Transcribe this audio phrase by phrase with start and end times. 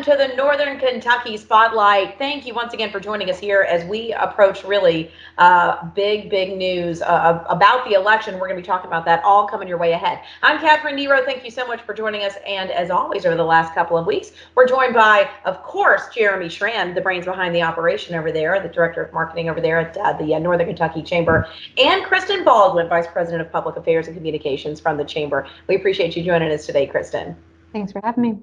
[0.00, 2.16] welcome to the Northern Kentucky Spotlight.
[2.16, 6.56] Thank you once again for joining us here as we approach really uh, big, big
[6.56, 8.34] news uh, about the election.
[8.34, 10.20] We're going to be talking about that all coming your way ahead.
[10.42, 11.22] I'm Catherine Nero.
[11.24, 12.34] Thank you so much for joining us.
[12.46, 16.46] And as always, over the last couple of weeks, we're joined by, of course, Jeremy
[16.46, 19.96] Schran, the brains behind the operation over there, the director of marketing over there at
[19.98, 24.16] uh, the uh, Northern Kentucky Chamber, and Kristen Baldwin, vice president of public affairs and
[24.16, 25.46] communications from the Chamber.
[25.66, 27.36] We appreciate you joining us today, Kristen.
[27.72, 28.38] Thanks for having me.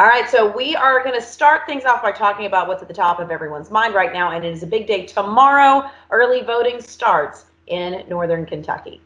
[0.00, 2.88] All right, so we are going to start things off by talking about what's at
[2.88, 5.90] the top of everyone's mind right now, and it is a big day tomorrow.
[6.10, 9.02] Early voting starts in Northern Kentucky.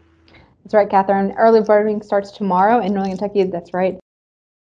[0.63, 1.33] That's right, Catherine.
[1.33, 3.43] Early voting starts tomorrow in Northern Kentucky.
[3.43, 3.99] That's right,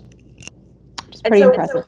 [1.05, 1.83] Which is pretty so, impressive.
[1.83, 1.87] So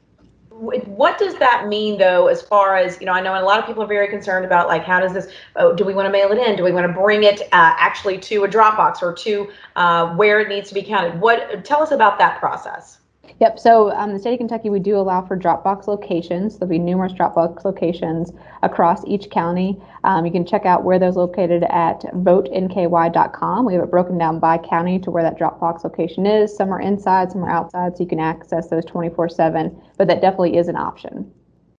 [0.56, 3.66] what does that mean though as far as you know i know a lot of
[3.66, 6.32] people are very concerned about like how does this oh, do we want to mail
[6.32, 9.14] it in do we want to bring it uh, actually to a drop box or
[9.14, 13.00] to uh, where it needs to be counted what tell us about that process
[13.40, 13.60] Yep.
[13.60, 16.58] So um, the state of Kentucky, we do allow for Dropbox locations.
[16.58, 18.32] There'll be numerous Dropbox locations
[18.64, 19.82] across each county.
[20.06, 23.66] Um, you can check out where those located at votenky.com.
[23.66, 26.56] We have it broken down by county to where that Dropbox location is.
[26.56, 29.76] Some are inside, some are outside, so you can access those 24/7.
[29.98, 31.30] But that definitely is an option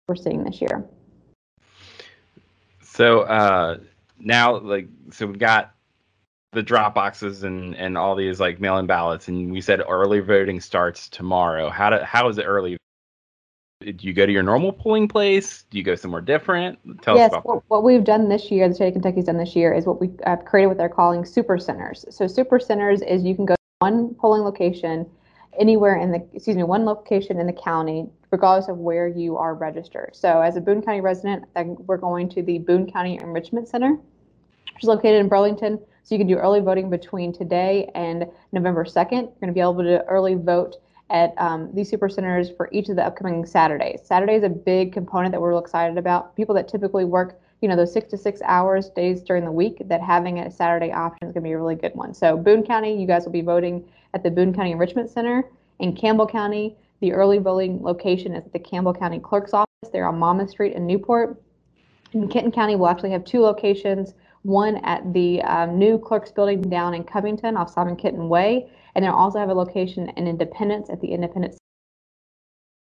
[0.08, 0.84] we're seeing this year.
[2.82, 3.78] So uh,
[4.20, 5.75] now, like, so we've got
[6.56, 10.60] the drop boxes and and all these like mail-in ballots and we said early voting
[10.60, 11.70] starts tomorrow.
[11.70, 12.78] How do how is it early?
[13.82, 15.66] Do you go to your normal polling place?
[15.70, 16.80] Do you go somewhere different?
[17.04, 19.38] Tell yes, us about what, what we've done this year the state of kentucky's done
[19.38, 23.02] this year is what we've uh, created what they're calling super centers so super centers
[23.02, 25.06] is you can go to one polling location
[25.60, 29.54] anywhere in the excuse me one location in the county regardless of where you are
[29.54, 30.10] registered.
[30.14, 34.84] So as a boone county resident we're going to the boone county enrichment center which
[34.84, 39.12] is located in burlington so you can do early voting between today and November 2nd.
[39.12, 40.76] You're going to be able to early vote
[41.10, 44.02] at um, these super centers for each of the upcoming Saturdays.
[44.04, 46.36] Saturday is a big component that we're real excited about.
[46.36, 49.78] People that typically work, you know, those six to six hours days during the week,
[49.86, 52.14] that having a Saturday option is going to be a really good one.
[52.14, 53.84] So Boone County, you guys will be voting
[54.14, 55.44] at the Boone County Enrichment Center.
[55.80, 59.90] In Campbell County, the early voting location is at the Campbell County Clerk's Office.
[59.92, 61.42] They're on Monmouth Street in Newport.
[62.14, 64.14] In Kenton County, we'll actually have two locations
[64.46, 69.04] one at the um, new clerks building down in Covington off Simon Kenton Way, and
[69.04, 71.58] they also have a location in Independence at the Independence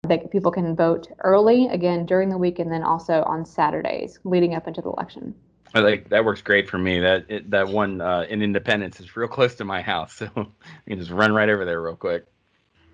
[0.03, 4.53] that people can vote early again during the week and then also on Saturdays leading
[4.53, 5.33] up into the election.
[5.73, 6.99] I like that works great for me.
[6.99, 10.89] That it, that one uh, in Independence is real close to my house, so I
[10.89, 12.25] can just run right over there real quick.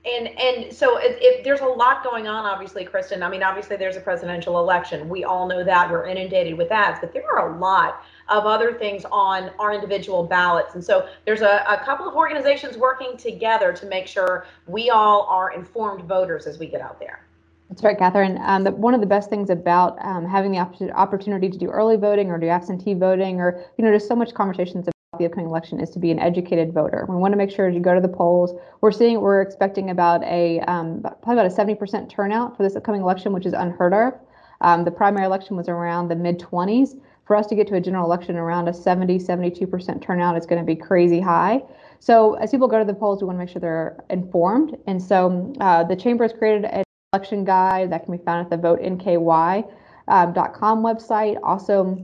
[0.06, 3.22] And and so if, if, there's a lot going on, obviously, Kristen.
[3.22, 5.09] I mean, obviously there's a presidential election.
[5.09, 5.91] We all know that.
[5.91, 10.23] We're inundated with ads, but there are a lot of other things on our individual
[10.23, 10.75] ballots.
[10.75, 15.23] And so there's a, a couple of organizations working together to make sure we all
[15.23, 17.25] are informed voters as we get out there.
[17.69, 18.40] That's right, Catherine.
[18.41, 21.67] Um, the, one of the best things about um, having the op- opportunity to do
[21.67, 25.25] early voting or do absentee voting, or you know, there's so much conversations about the
[25.25, 27.06] upcoming election is to be an educated voter.
[27.07, 29.91] We want to make sure as you go to the polls, we're seeing we're expecting
[29.91, 33.94] about a um, probably about a 70% turnout for this upcoming election, which is unheard
[33.94, 34.13] of.
[34.61, 37.79] Um, the primary election was around the mid 20s for us to get to a
[37.79, 41.62] general election around a 70, 72% turnout is going to be crazy high.
[42.00, 44.75] So as people go to the polls, we want to make sure they're informed.
[44.88, 48.50] And so uh, the chamber has created an election guide that can be found at
[48.50, 49.67] the votenky.com
[50.07, 51.38] um, website.
[51.44, 52.03] Also,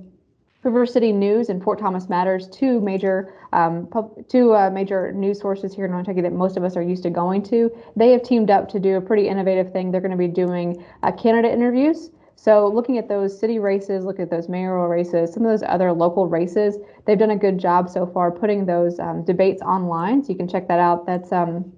[0.62, 3.90] River City News and Fort Thomas Matters, two major um,
[4.30, 7.10] two uh, major news sources here in Kentucky that most of us are used to
[7.10, 7.72] going to.
[7.96, 9.90] They have teamed up to do a pretty innovative thing.
[9.90, 14.20] They're going to be doing uh, candidate interviews so looking at those city races, look
[14.20, 17.90] at those mayoral races, some of those other local races, they've done a good job
[17.90, 20.24] so far putting those um, debates online.
[20.24, 21.08] So you can check that out.
[21.08, 21.74] That's um,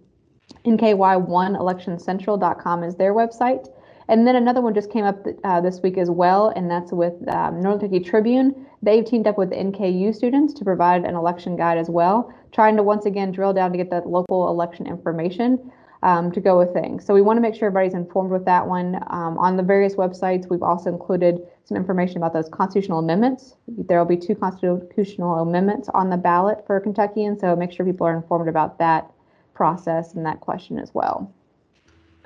[0.66, 3.70] NKY1electioncentral.com is their website.
[4.10, 7.16] And then another one just came up uh, this week as well, and that's with
[7.28, 8.66] um, Northern Kentucky Tribune.
[8.82, 12.84] They've teamed up with NKU students to provide an election guide as well, trying to
[12.84, 15.70] once again drill down to get that local election information
[16.04, 17.06] um, to go with things.
[17.06, 18.96] So we want to make sure everybody's informed with that one.
[19.10, 23.56] Um, on the various websites, we've also included some information about those constitutional amendments.
[23.68, 27.86] There will be two constitutional amendments on the ballot for Kentucky, and so make sure
[27.86, 29.12] people are informed about that
[29.54, 31.32] process and that question as well.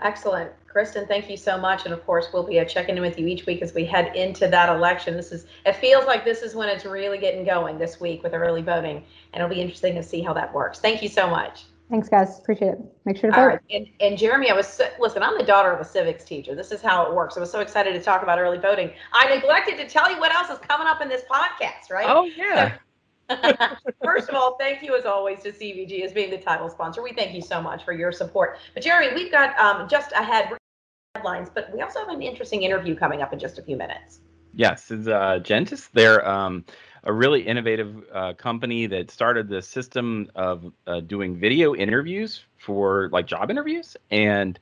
[0.02, 0.52] Excellent.
[0.68, 1.86] Kristen, thank you so much.
[1.86, 4.16] And of course, we'll be uh, checking in with you each week as we head
[4.16, 5.16] into that election.
[5.16, 8.34] This is, it feels like this is when it's really getting going this week with
[8.34, 9.04] early voting.
[9.34, 10.80] And it'll be interesting to see how that works.
[10.80, 11.66] Thank you so much.
[11.92, 12.40] Thanks, guys.
[12.40, 12.80] Appreciate it.
[13.04, 13.50] Make sure to All vote.
[13.50, 13.60] right.
[13.70, 16.56] And, and Jeremy, I was, so- listen, I'm the daughter of a civics teacher.
[16.56, 17.36] This is how it works.
[17.36, 18.92] I was so excited to talk about early voting.
[19.12, 22.06] I neglected to tell you what else is coming up in this podcast, right?
[22.08, 22.78] Oh yeah.
[24.04, 27.04] First of all, thank you as always to CVG as being the title sponsor.
[27.04, 28.58] We thank you so much for your support.
[28.74, 30.50] But Jeremy, we've got um, just ahead
[31.16, 34.22] headlines, but we also have an interesting interview coming up in just a few minutes.
[34.54, 35.90] Yes, it's uh, Gentis.
[35.92, 36.64] They're um,
[37.04, 43.10] a really innovative uh, company that started the system of uh, doing video interviews for
[43.12, 43.98] like job interviews.
[44.12, 44.60] And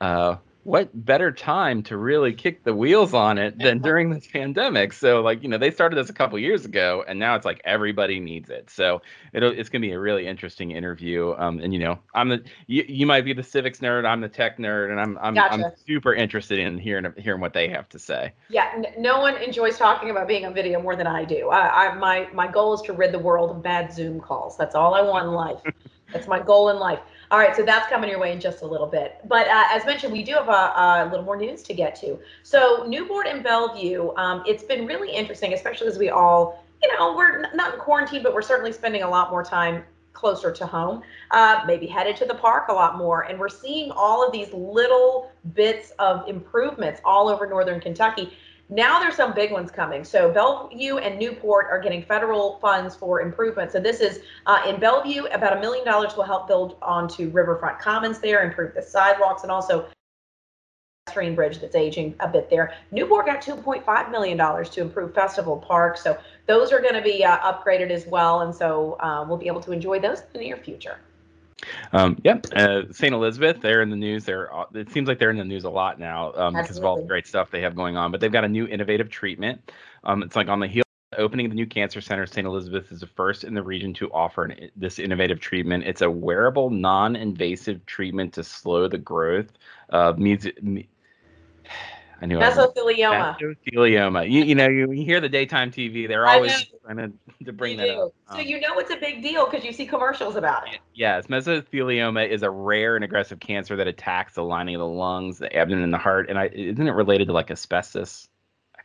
[0.00, 0.36] uh,
[0.66, 4.92] what better time to really kick the wheels on it than during this pandemic?
[4.92, 7.60] So, like, you know, they started this a couple years ago, and now it's like
[7.64, 8.68] everybody needs it.
[8.68, 9.00] So,
[9.32, 11.34] it'll, it's going to be a really interesting interview.
[11.38, 14.28] Um, and you know, I'm the you, you might be the civics nerd, I'm the
[14.28, 18.00] tech nerd, and I'm I'm, I'm super interested in hearing hearing what they have to
[18.00, 18.32] say.
[18.48, 21.48] Yeah, n- no one enjoys talking about being on video more than I do.
[21.48, 24.56] I, I my my goal is to rid the world of bad Zoom calls.
[24.56, 25.60] That's all I want in life.
[26.12, 27.00] That's my goal in life.
[27.30, 29.16] All right, so that's coming your way in just a little bit.
[29.24, 32.18] But uh, as mentioned, we do have a, a little more news to get to.
[32.42, 37.16] So Newport and Bellevue, um, it's been really interesting, especially as we all, you know,
[37.16, 39.82] we're not in quarantine, but we're certainly spending a lot more time
[40.12, 41.02] closer to home,
[41.32, 43.22] uh, maybe headed to the park a lot more.
[43.22, 48.32] And we're seeing all of these little bits of improvements all over northern Kentucky.
[48.68, 50.02] Now there's some big ones coming.
[50.02, 53.72] So Bellevue and Newport are getting federal funds for improvements.
[53.72, 57.78] So this is uh, in Bellevue, about a million dollars will help build onto Riverfront
[57.78, 59.86] Commons there, improve the sidewalks, and also
[61.06, 62.74] pedestrian bridge that's aging a bit there.
[62.90, 65.96] Newport got 2.5 million dollars to improve Festival Park.
[65.96, 69.46] So those are going to be uh, upgraded as well, and so uh, we'll be
[69.46, 70.98] able to enjoy those in the near future.
[71.92, 73.14] Um, yep, uh, St.
[73.14, 74.24] Elizabeth, they're in the news.
[74.24, 76.84] They're uh, it seems like they're in the news a lot now um, because of
[76.84, 78.10] all the great stuff they have going on.
[78.10, 79.72] But they've got a new innovative treatment.
[80.04, 80.82] Um, it's like on the heel
[81.16, 82.26] opening of the new cancer center.
[82.26, 82.46] St.
[82.46, 85.84] Elizabeth is the first in the region to offer an, this innovative treatment.
[85.84, 89.52] It's a wearable, non-invasive treatment to slow the growth
[89.88, 90.18] of
[92.20, 93.38] I knew I Mesothelioma.
[93.38, 94.30] mesothelioma.
[94.30, 96.08] You, you know, you, you hear the daytime TV.
[96.08, 97.12] They're always trying to,
[97.44, 98.12] to bring that up.
[98.30, 100.80] So Um, you know it's a big deal because you see commercials about it.
[100.94, 105.38] Yes, mesothelioma is a rare and aggressive cancer that attacks the lining of the lungs,
[105.38, 106.30] the abdomen, and the heart.
[106.30, 108.28] And I, isn't it related to like asbestos?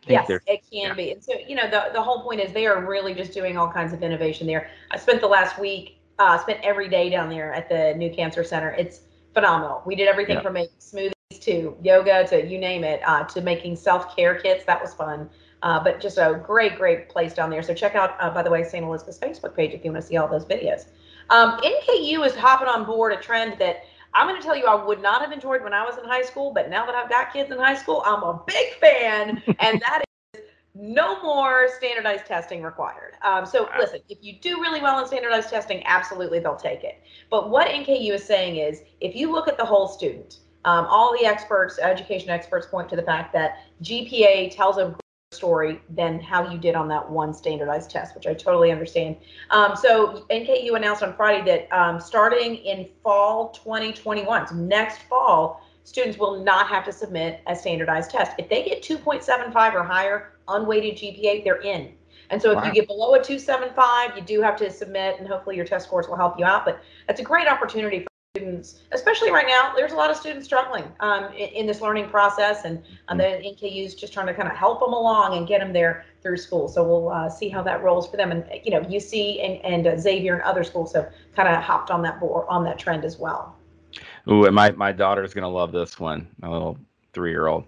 [0.08, 0.94] Yes, it can yeah.
[0.94, 1.12] be.
[1.12, 3.72] And so, you know, the, the whole point is they are really just doing all
[3.72, 4.70] kinds of innovation there.
[4.90, 8.44] I spent the last week, uh, spent every day down there at the new cancer
[8.44, 8.72] center.
[8.72, 9.02] It's
[9.34, 9.84] phenomenal.
[9.86, 10.42] We did everything Yeah.
[10.42, 14.66] from a smoothies to yoga to you name it, uh, to making self care kits.
[14.66, 15.30] That was fun.
[15.64, 17.62] Uh, but just a great, great place down there.
[17.62, 18.84] So check out, uh, by the way, St.
[18.84, 20.88] Elizabeth's Facebook page if you want to see all those videos.
[21.30, 23.84] Um, NKU is hopping on board a trend that
[24.14, 26.24] I'm going to tell you I would not have enjoyed when I was in high
[26.24, 29.82] school, but now that I've got kids in high school, I'm a big fan, and
[29.82, 30.04] that
[30.34, 30.42] is
[30.76, 33.14] no more standardized testing required.
[33.22, 37.02] Um, so listen, if you do really well in standardized testing, absolutely they'll take it.
[37.30, 41.16] But what NKU is saying is, if you look at the whole student, um, all
[41.20, 44.96] the experts, education experts, point to the fact that GPA tells a
[45.32, 49.16] story than how you did on that one standardized test, which I totally understand.
[49.50, 55.66] Um, so NKU announced on Friday that um, starting in fall 2021, so next fall,
[55.84, 58.34] students will not have to submit a standardized test.
[58.38, 61.94] If they get 2.75 or higher unweighted GPA, they're in.
[62.30, 62.66] And so if Wow.
[62.66, 66.08] you get below a 275, you do have to submit, and hopefully your test scores
[66.08, 66.66] will help you out.
[66.66, 68.11] But that's a great opportunity for
[68.42, 69.74] students, especially right now.
[69.76, 73.24] There's a lot of students struggling um, in, in this learning process, and uh, the
[73.24, 76.38] NKU is just trying to kind of help them along and get them there through
[76.38, 76.68] school.
[76.68, 78.32] So we'll uh, see how that rolls for them.
[78.32, 81.92] And you know, UC and, and uh, Xavier and other schools have kind of hopped
[81.92, 83.56] on that board on that trend as well.
[84.28, 86.28] Ooh, and my, my daughter's gonna love this one.
[86.40, 86.78] My little
[87.14, 87.66] three year old.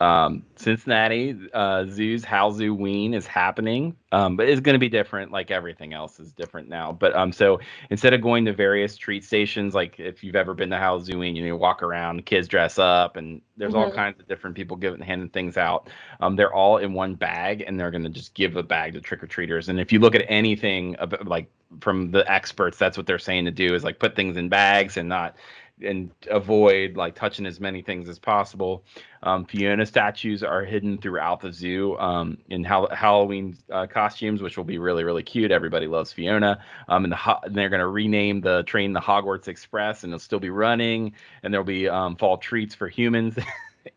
[0.00, 5.30] Um, Cincinnati uh, Zoo's HallZOOween is happening, um, but it's gonna be different.
[5.30, 6.92] Like everything else is different now.
[6.92, 7.60] But um, so
[7.90, 11.42] instead of going to various treat stations, like if you've ever been to HallZOOween, you
[11.42, 13.94] know, you walk around, kids dress up, and there's all Mhm.
[13.94, 15.88] kinds of different people giving handing things out.
[16.20, 19.22] Um, they're all in one bag, and they're gonna just give a bag to trick
[19.22, 19.68] or treaters.
[19.68, 21.48] And if you look at anything about, like
[21.80, 24.96] from the experts, that's what they're saying to do is like put things in bags
[24.96, 25.36] and not
[25.82, 28.84] and avoid like touching as many things as possible.
[29.22, 34.56] Um, Fiona statues are hidden throughout the zoo um, in Hall- Halloween uh, costumes, which
[34.56, 35.50] will be really really cute.
[35.50, 36.62] Everybody loves Fiona.
[36.88, 40.12] Um, and the ho- and they're going to rename the train the Hogwarts Express, and
[40.12, 41.12] it'll still be running.
[41.42, 43.36] And there'll be um, fall treats for humans.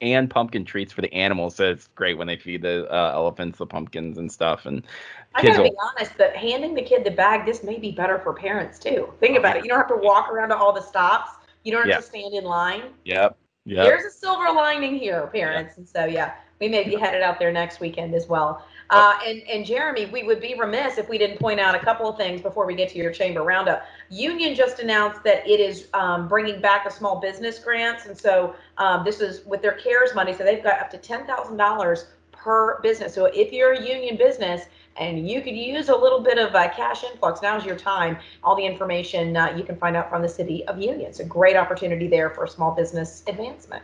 [0.01, 3.57] And pumpkin treats for the animals, so it's great when they feed the uh, elephants
[3.57, 4.65] the pumpkins and stuff.
[4.65, 4.86] And
[5.34, 8.19] I gotta will be honest, that handing the kid the bag, this may be better
[8.19, 9.13] for parents too.
[9.22, 9.63] Think about it.
[9.63, 11.37] You don't have to walk around to all the stops.
[11.67, 11.97] You don't have Yeah.
[11.97, 12.83] to stand in line.
[13.03, 13.36] Yep.
[13.65, 13.83] Yeah.
[13.83, 15.75] There's a silver lining here, parents.
[15.75, 18.65] And so, yeah, we may be headed out there next weekend as well.
[18.89, 22.07] Uh, and, and Jeremy, we would be remiss if we didn't point out a couple
[22.07, 23.86] of things before we get to your chamber roundup.
[24.09, 28.05] Union just announced that it is um, bringing back the small business grants.
[28.05, 30.33] And so um, this is with their CARES money.
[30.33, 32.05] So they've got up to $10,000
[32.48, 33.13] per business.
[33.13, 36.70] So if you're a union business and you could use a little bit of uh,
[36.70, 38.18] cash influx, now's your time.
[38.42, 41.10] All the information uh, you can find out from the city of Union.
[41.10, 43.84] It's a great opportunity there for small business advancement.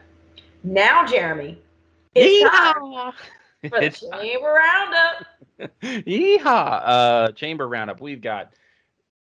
[0.63, 1.61] Now, Jeremy,
[2.15, 3.11] it's time
[3.69, 4.21] for the It's time.
[4.21, 5.25] chamber roundup.
[5.83, 6.81] Yeehaw!
[6.85, 7.99] Uh, Chamber Roundup.
[7.99, 8.53] We've got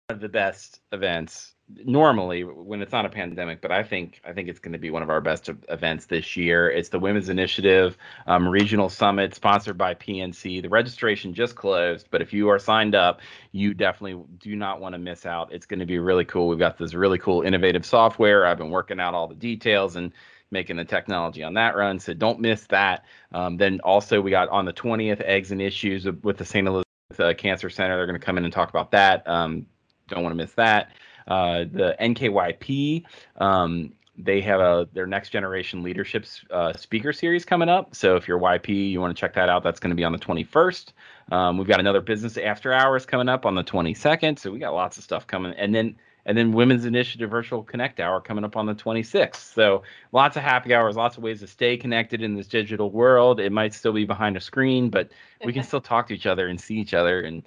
[0.09, 4.33] one of the best events normally when it's not a pandemic, but I think I
[4.33, 6.69] think it's going to be one of our best events this year.
[6.69, 10.61] It's the Women's Initiative um, Regional Summit, sponsored by PNC.
[10.61, 14.93] The registration just closed, but if you are signed up, you definitely do not want
[14.93, 15.51] to miss out.
[15.51, 16.47] It's going to be really cool.
[16.47, 18.45] We've got this really cool, innovative software.
[18.45, 20.11] I've been working out all the details and
[20.51, 23.05] making the technology on that run, so don't miss that.
[23.31, 26.67] Um, then also we got on the 20th eggs and issues with the St.
[26.67, 26.85] Elizabeth
[27.19, 27.97] uh, Cancer Center.
[27.97, 29.27] They're going to come in and talk about that.
[29.27, 29.65] Um,
[30.07, 30.91] don't want to miss that.
[31.27, 33.03] Uh, the NKYP,
[33.37, 37.95] um, they have a their next generation leadership uh, speaker series coming up.
[37.95, 39.63] So if you're YP, you want to check that out.
[39.63, 40.91] That's going to be on the 21st.
[41.31, 44.37] Um, we've got another business after hours coming up on the 22nd.
[44.37, 47.99] So we got lots of stuff coming, and then and then Women's Initiative Virtual Connect
[47.99, 49.53] Hour coming up on the 26th.
[49.53, 53.39] So lots of happy hours, lots of ways to stay connected in this digital world.
[53.39, 55.09] It might still be behind a screen, but
[55.43, 57.43] we can still talk to each other and see each other and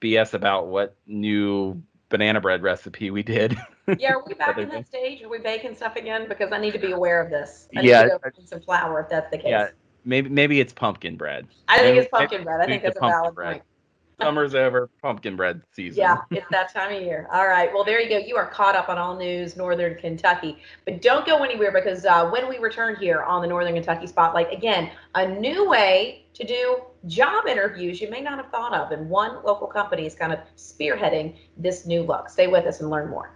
[0.00, 3.56] BS about what new banana bread recipe we did.
[3.98, 5.22] Yeah, are we back in that stage?
[5.22, 6.28] Are we baking stuff again?
[6.28, 7.68] Because I need to be aware of this.
[7.76, 9.46] I need Yeah, to go some flour if that's the case.
[9.48, 9.68] Yeah,
[10.04, 11.46] maybe maybe it's pumpkin bread.
[11.68, 12.60] I think Maybe- it's pumpkin bread.
[12.60, 13.52] I think that's a valid bread.
[13.52, 13.62] point.
[14.18, 16.00] Summer's over, pumpkin bread season.
[16.00, 17.28] Yeah, it's that time of year.
[17.30, 17.70] All right.
[17.74, 18.16] Well, there you go.
[18.16, 20.56] You are caught up on all news Northern Kentucky.
[20.86, 24.50] But don't go anywhere because uh, when we return here on the Northern Kentucky Spotlight,
[24.50, 28.92] again, a new way to do job interviews you may not have thought of.
[28.92, 32.28] And one local company is kind of spearheading this new look.
[32.28, 33.35] Stay with us and learn more.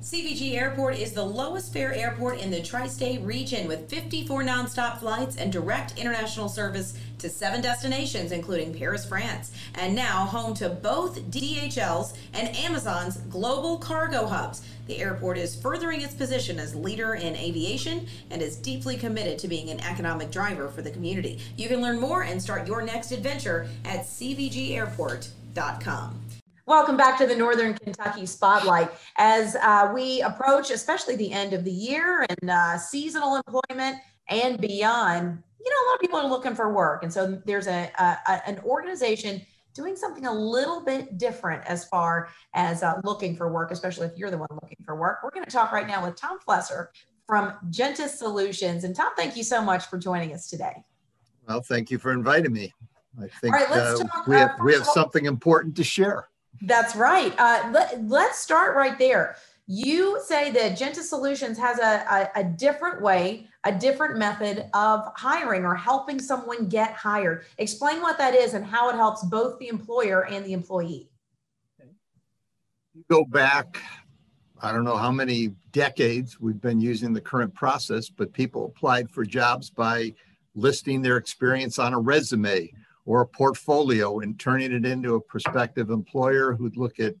[0.00, 4.98] CVG Airport is the lowest fare airport in the tri state region with 54 nonstop
[4.98, 10.70] flights and direct international service to seven destinations, including Paris, France, and now home to
[10.70, 14.66] both DHL's and Amazon's global cargo hubs.
[14.86, 19.48] The airport is furthering its position as leader in aviation and is deeply committed to
[19.48, 21.40] being an economic driver for the community.
[21.58, 26.20] You can learn more and start your next adventure at CVGAirport.com.
[26.70, 28.92] Welcome back to the Northern Kentucky Spotlight.
[29.18, 33.96] As uh, we approach, especially the end of the year and uh, seasonal employment
[34.28, 37.02] and beyond, you know, a lot of people are looking for work.
[37.02, 42.28] And so there's a, a, an organization doing something a little bit different as far
[42.54, 45.24] as uh, looking for work, especially if you're the one looking for work.
[45.24, 46.92] We're going to talk right now with Tom Flessor
[47.26, 48.84] from Gentis Solutions.
[48.84, 50.84] And Tom, thank you so much for joining us today.
[51.48, 52.72] Well, thank you for inviting me.
[53.20, 56.28] I think right, uh, we uh, have we have something important to share.
[56.62, 57.34] That's right.
[57.38, 59.36] Uh, let, let's start right there.
[59.66, 65.12] You say that Gentis Solutions has a, a, a different way, a different method of
[65.14, 67.44] hiring or helping someone get hired.
[67.58, 71.08] Explain what that is and how it helps both the employer and the employee.
[72.94, 73.80] You go back,
[74.60, 79.08] I don't know how many decades we've been using the current process, but people applied
[79.08, 80.12] for jobs by
[80.56, 82.72] listing their experience on a resume
[83.06, 87.14] or a portfolio and turning it into a prospective employer who'd look at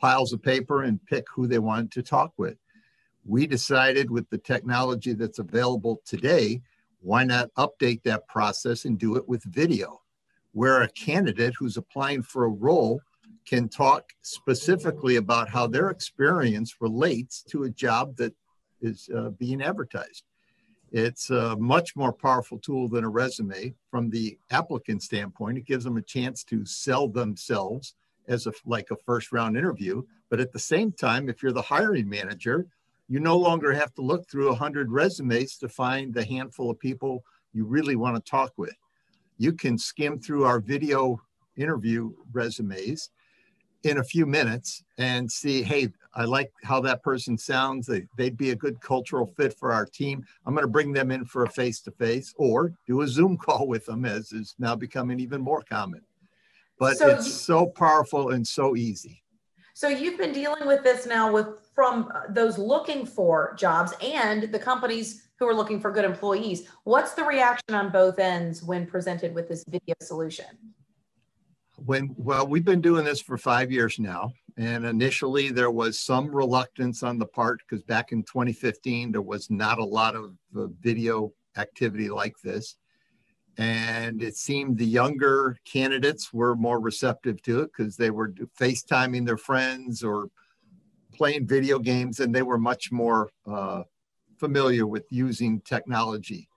[0.00, 2.56] piles of paper and pick who they wanted to talk with.
[3.24, 6.62] We decided with the technology that's available today,
[7.00, 10.00] why not update that process and do it with video,
[10.52, 13.00] where a candidate who's applying for a role
[13.46, 18.34] can talk specifically about how their experience relates to a job that
[18.80, 20.24] is uh, being advertised.
[20.92, 25.58] It's a much more powerful tool than a resume from the applicant standpoint.
[25.58, 27.94] It gives them a chance to sell themselves
[28.28, 30.02] as a like a first round interview.
[30.30, 32.66] But at the same time, if you're the hiring manager,
[33.08, 37.24] you no longer have to look through 100 resumes to find the handful of people
[37.52, 38.74] you really want to talk with.
[39.38, 41.20] You can skim through our video
[41.56, 43.10] interview resumes
[43.86, 47.86] in a few minutes and see, hey, I like how that person sounds.
[47.86, 50.24] They, they'd be a good cultural fit for our team.
[50.44, 53.36] I'm going to bring them in for a face to face or do a Zoom
[53.46, 56.02] call with them, as is now becoming even more common.
[56.78, 59.22] But So it's you- so powerful and so easy.
[59.74, 64.44] So you've been dealing with this now with from uh, those looking for jobs and
[64.44, 66.66] the companies who are looking for good employees.
[66.84, 70.46] What's the reaction on both ends when presented with this video solution?
[71.76, 76.34] When well we've been doing this for five years now and initially there was some
[76.34, 80.66] reluctance on the part because back in 2015 there was not a lot of uh,
[80.80, 82.76] video activity like this.
[83.58, 89.26] And it seemed the younger candidates were more receptive to it because they were facetiming
[89.26, 90.28] their friends or
[91.14, 93.82] playing video games and they were much more uh,
[94.38, 96.48] familiar with using technology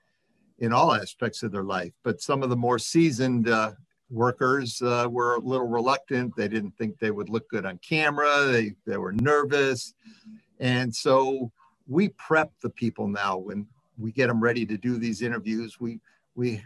[0.60, 1.94] in all aspects of their life.
[2.04, 3.72] But some of the more seasoned uh,
[4.10, 6.36] workers uh, were a little reluctant.
[6.36, 8.46] They didn't think they would look good on camera.
[8.46, 9.94] They, they were nervous.
[10.60, 11.52] And so
[11.88, 15.80] we prep the people now when we get them ready to do these interviews.
[15.80, 16.00] We,
[16.36, 16.64] we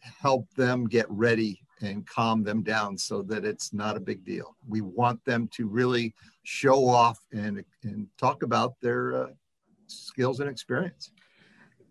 [0.00, 4.54] help them get ready and calm them down so that it's not a big deal.
[4.68, 9.26] We want them to really show off and, and talk about their uh,
[9.86, 11.10] skills and experience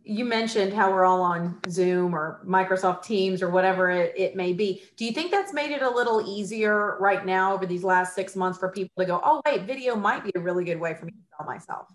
[0.09, 4.53] you mentioned how we're all on Zoom or Microsoft Teams or whatever it, it, may
[4.53, 4.81] be.
[4.97, 8.35] Do you think that's made it a little easier right now over these last six
[8.35, 11.05] months for people to go, oh, wait, video might be a really good way for
[11.05, 11.87] me to sell myself?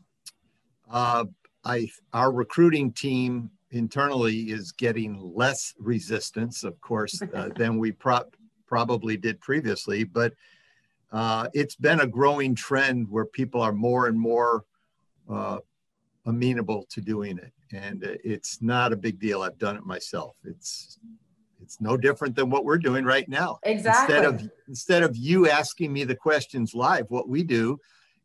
[0.88, 1.24] Uh,
[1.64, 8.30] I, our recruiting team internally is getting less resistance, of course, uh, than we pro-
[8.68, 10.34] probably did previously, but
[11.10, 14.64] uh, it's been a growing trend where people are more and more
[15.28, 15.58] uh,
[16.26, 19.42] amenable to doing it and it's not a big deal.
[19.42, 20.36] I've done it myself.
[20.44, 20.98] It's
[21.60, 23.58] it's no different than what we're doing right now.
[23.62, 27.78] Exactly instead of instead of you asking me the questions live what we do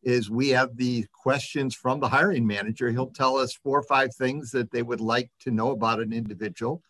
[0.03, 2.89] is we have the questions from the hiring manager.
[2.89, 6.13] He'll tell us four or five things that they would like to know about an
[6.13, 6.81] individual.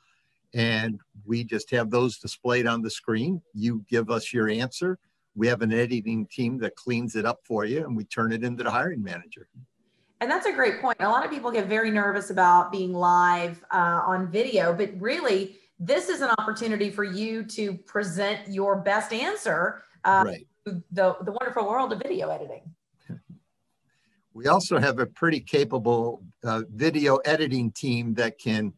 [0.54, 3.42] And we just have those displayed on the screen.
[3.54, 5.00] You give us your answer.
[5.36, 8.44] We have an editing team that cleans it up for you and we turn it
[8.44, 9.48] into the hiring manager
[10.22, 10.98] and that's a great point.
[11.00, 15.58] A lot of people get very nervous about being live uh, on video, but really,
[15.80, 20.48] this is an opportunity for you to present your best answer uh, right.
[20.66, 22.62] to the, the wonderful world of video editing.
[24.34, 28.74] We also have a pretty capable uh, video editing team that can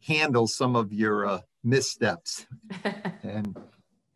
[0.00, 2.46] handle some of your uh, missteps.
[3.22, 3.56] and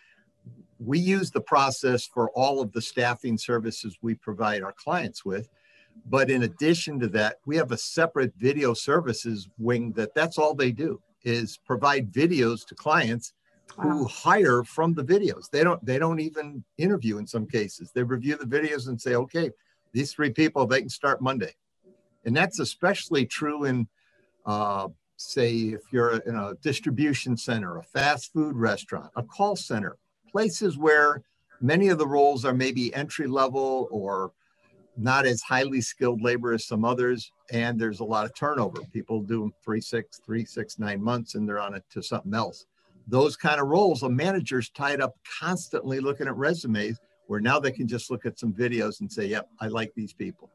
[0.79, 5.49] we use the process for all of the staffing services we provide our clients with.
[6.09, 10.55] But in addition to that, we have a separate video services wing that that's all
[10.55, 13.33] they do is provide videos to clients
[13.77, 13.83] wow.
[13.83, 15.49] who hire from the videos.
[15.51, 17.91] They don't they don't even interview in some cases.
[17.93, 19.51] They review the videos and say, okay,
[19.93, 21.55] these three people, they can start Monday.
[22.25, 23.87] And that's especially true in
[24.47, 29.97] uh, say if you're in a distribution center, a fast food restaurant, a call center,
[30.31, 31.21] places where
[31.61, 34.31] many of the roles are maybe entry level or
[34.95, 38.81] not as highly skilled labor as some others, and there's a lot of turnover.
[38.93, 42.33] People do them three, six, three, six, nine months, and they're on it to something
[42.33, 42.65] else.
[43.07, 47.71] Those kind of roles, a manager's tied up constantly looking at resumes, where now they
[47.71, 50.49] can just look at some videos and say, "Yep, I like these people."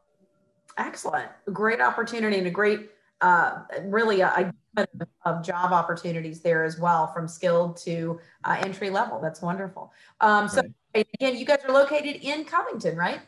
[0.76, 2.90] Excellent, great opportunity and a great
[3.22, 4.87] uh, really a, a,
[5.24, 9.20] of job opportunities there as well, from skilled to uh, entry level.
[9.20, 9.92] That's wonderful.
[10.20, 10.62] Um, so
[10.94, 11.06] right.
[11.14, 13.20] again, you guys are located in Covington, right?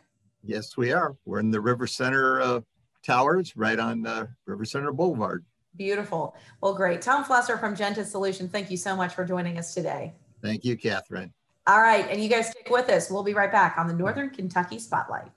[0.42, 1.16] Yes, we are.
[1.24, 2.60] We're in the River Center uh,
[3.02, 5.44] Towers, right on uh, River Center Boulevard.
[5.76, 6.36] Beautiful.
[6.60, 7.00] Well, great.
[7.00, 10.12] Tom Flessor from Gentis Solution, thank you so much for joining us today.
[10.42, 11.32] Thank you, Catherine.
[11.66, 13.10] All right, and you guys stick with us.
[13.10, 15.30] We'll be right back on the Northern Kentucky Spotlight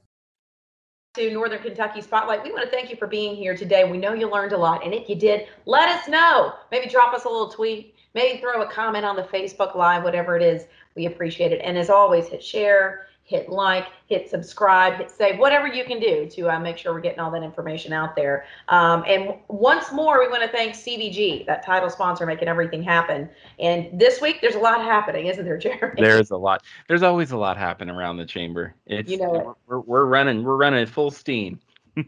[1.17, 2.43] to Northern Kentucky Spotlight.
[2.43, 3.89] We want to thank you for being here today.
[3.89, 6.53] We know you learned a lot, and if you did, let us know.
[6.71, 10.37] Maybe drop us a little tweet, maybe throw a comment on the Facebook Live, whatever
[10.37, 10.65] it is.
[10.95, 11.59] We appreciate it.
[11.63, 16.29] And as always, hit share, hit like, hit subscribe, hit save, whatever you can do
[16.29, 18.45] to uh, make sure we're getting all that information out there.
[18.69, 23.29] Um, and once more, we want to thank CVG, that title sponsor, making everything happen.
[23.59, 25.95] And this week, there's a lot happening, isn't there, Jeremy?
[26.01, 26.63] There's a lot.
[26.87, 28.73] There's always a lot happening around the chamber.
[28.85, 31.59] It's, you know, we're, we're running, we're running at full steam.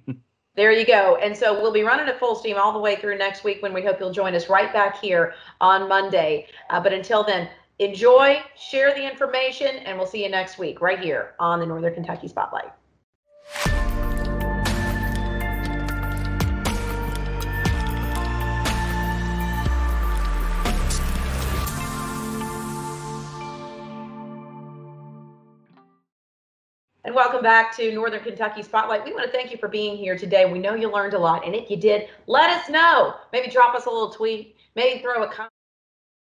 [0.55, 1.15] There you go.
[1.23, 3.71] And so we'll be running at full steam all the way through next week when
[3.73, 6.47] we hope you'll join us right back here on Monday.
[6.69, 7.47] Uh, but until then,
[7.79, 11.93] Enjoy, share the information, and we'll see you next week right here on the Northern
[11.93, 12.73] Kentucky Spotlight.
[27.05, 29.05] And welcome back to Northern Kentucky Spotlight.
[29.05, 30.51] We want to thank you for being here today.
[30.51, 33.13] We know you learned a lot, and if you did, let us know.
[33.31, 35.53] Maybe drop us a little tweet, maybe throw a comment.